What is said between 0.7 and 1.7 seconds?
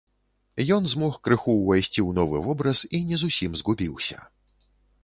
Ён змог крыху